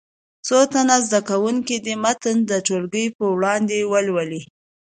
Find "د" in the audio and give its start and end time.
2.49-2.51